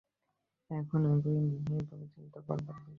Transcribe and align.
এখন 0.69 1.01
এ-সবই 1.05 1.33
বিশেষভাবে 1.55 2.07
চিন্তা 2.15 2.39
করবার 2.39 2.75
বিষয়। 2.75 2.89